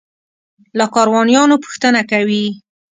له 0.77 0.85
کاروانیانو 0.95 1.55
پوښتنه 1.63 2.01
کوي. 2.11 2.45